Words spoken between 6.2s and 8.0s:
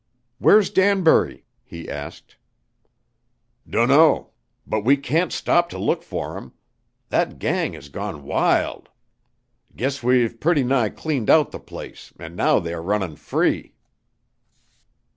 him. That gang has